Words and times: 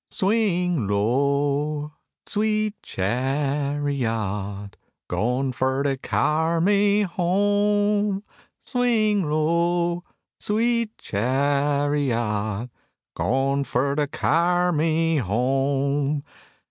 Swing 0.09 0.87
low, 0.87 1.93
sweet 2.25 2.81
chariot 2.81 4.71
Goin' 5.07 5.51
fur 5.51 5.83
to 5.83 5.95
car' 5.95 6.59
me 6.59 7.03
home; 7.03 8.23
Swing 8.65 9.29
low, 9.29 10.03
sweet 10.39 10.97
chariot 10.97 12.71
Goin' 13.15 13.63
fur 13.63 13.93
to 13.93 14.07
car' 14.07 14.71
me 14.71 15.17
home. 15.17 16.23